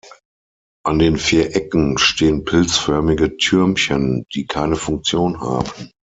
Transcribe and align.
An 0.83 0.97
den 0.97 1.15
vier 1.15 1.55
Ecken 1.55 1.99
stehen 1.99 2.43
pilzförmige 2.43 3.37
Türmchen, 3.37 4.25
die 4.33 4.47
keine 4.47 4.75
Funktion 4.75 5.39
haben. 5.41 5.91